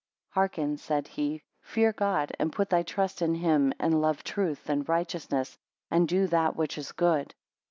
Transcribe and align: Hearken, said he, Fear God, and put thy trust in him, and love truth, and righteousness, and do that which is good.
Hearken, 0.29 0.77
said 0.77 1.09
he, 1.09 1.43
Fear 1.61 1.93
God, 1.93 2.31
and 2.39 2.51
put 2.51 2.71
thy 2.71 2.81
trust 2.81 3.21
in 3.21 3.35
him, 3.35 3.71
and 3.77 4.01
love 4.01 4.23
truth, 4.23 4.67
and 4.67 4.89
righteousness, 4.89 5.59
and 5.91 6.07
do 6.07 6.25
that 6.25 6.55
which 6.55 6.75
is 6.79 6.91
good. 6.91 7.35